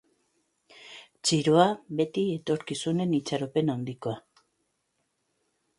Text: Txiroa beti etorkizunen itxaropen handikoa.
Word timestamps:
Txiroa 1.27 1.67
beti 1.99 2.23
etorkizunen 2.39 3.15
itxaropen 3.19 3.73
handikoa. 3.77 4.19